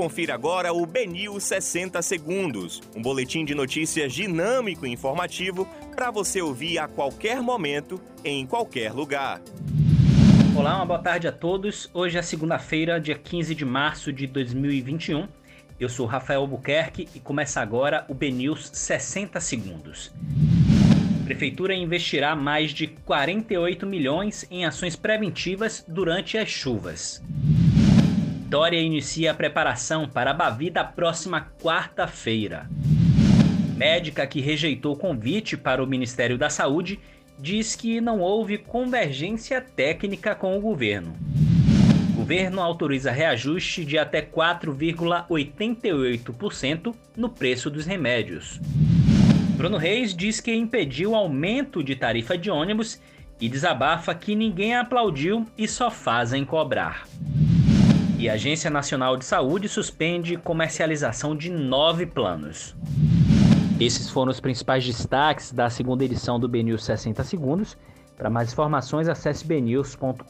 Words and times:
Confira 0.00 0.32
agora 0.32 0.72
o 0.72 0.86
Benil 0.86 1.38
60 1.38 2.00
Segundos, 2.00 2.80
um 2.96 3.02
boletim 3.02 3.44
de 3.44 3.54
notícias 3.54 4.14
dinâmico 4.14 4.86
e 4.86 4.90
informativo 4.90 5.68
para 5.94 6.10
você 6.10 6.40
ouvir 6.40 6.78
a 6.78 6.88
qualquer 6.88 7.42
momento, 7.42 8.00
em 8.24 8.46
qualquer 8.46 8.94
lugar. 8.94 9.42
Olá, 10.56 10.76
uma 10.76 10.86
boa 10.86 10.98
tarde 11.00 11.28
a 11.28 11.32
todos. 11.32 11.90
Hoje 11.92 12.16
é 12.16 12.22
segunda-feira, 12.22 12.98
dia 12.98 13.14
15 13.14 13.54
de 13.54 13.66
março 13.66 14.10
de 14.10 14.26
2021. 14.26 15.28
Eu 15.78 15.90
sou 15.90 16.06
Rafael 16.06 16.46
Buquerque 16.46 17.06
e 17.14 17.20
começa 17.20 17.60
agora 17.60 18.06
o 18.08 18.14
BNews 18.14 18.70
60 18.72 19.38
Segundos. 19.38 20.10
Prefeitura 21.26 21.74
investirá 21.74 22.34
mais 22.34 22.70
de 22.70 22.86
48 22.86 23.86
milhões 23.86 24.46
em 24.50 24.64
ações 24.64 24.96
preventivas 24.96 25.84
durante 25.86 26.38
as 26.38 26.48
chuvas. 26.48 27.22
Dória 28.50 28.78
inicia 28.80 29.30
a 29.30 29.34
preparação 29.34 30.06
para 30.08 30.32
a 30.32 30.34
Bavi 30.34 30.70
da 30.70 30.82
próxima 30.82 31.46
quarta-feira. 31.62 32.68
Médica 33.76 34.26
que 34.26 34.40
rejeitou 34.40 34.94
o 34.94 34.96
convite 34.96 35.56
para 35.56 35.80
o 35.80 35.86
Ministério 35.86 36.36
da 36.36 36.50
Saúde 36.50 36.98
diz 37.38 37.76
que 37.76 38.00
não 38.00 38.18
houve 38.18 38.58
convergência 38.58 39.60
técnica 39.60 40.34
com 40.34 40.58
o 40.58 40.60
governo. 40.60 41.14
O 42.12 42.16
governo 42.16 42.60
autoriza 42.60 43.12
reajuste 43.12 43.84
de 43.84 43.96
até 43.96 44.20
4,88% 44.20 46.92
no 47.16 47.28
preço 47.28 47.70
dos 47.70 47.86
remédios. 47.86 48.58
Bruno 49.56 49.76
Reis 49.76 50.12
diz 50.12 50.40
que 50.40 50.52
impediu 50.52 51.14
aumento 51.14 51.84
de 51.84 51.94
tarifa 51.94 52.36
de 52.36 52.50
ônibus 52.50 53.00
e 53.40 53.48
desabafa 53.48 54.12
que 54.12 54.34
ninguém 54.34 54.74
aplaudiu 54.74 55.46
e 55.56 55.68
só 55.68 55.88
fazem 55.88 56.44
cobrar. 56.44 57.06
E 58.20 58.28
a 58.28 58.34
Agência 58.34 58.68
Nacional 58.68 59.16
de 59.16 59.24
Saúde 59.24 59.66
suspende 59.66 60.36
comercialização 60.36 61.34
de 61.34 61.50
nove 61.50 62.04
planos. 62.04 62.76
Esses 63.80 64.10
foram 64.10 64.30
os 64.30 64.38
principais 64.38 64.84
destaques 64.84 65.50
da 65.52 65.70
segunda 65.70 66.04
edição 66.04 66.38
do 66.38 66.46
BNews 66.46 66.84
60 66.84 67.24
Segundos. 67.24 67.78
Para 68.18 68.28
mais 68.28 68.52
informações, 68.52 69.08
acesse 69.08 69.42
bnews.com.br. 69.46 70.20